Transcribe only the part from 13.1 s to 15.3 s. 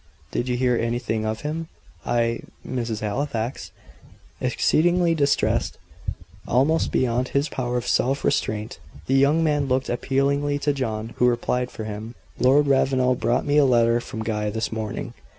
brought me a letter from Guy this morning."